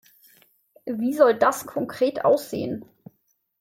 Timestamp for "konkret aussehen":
1.67-2.85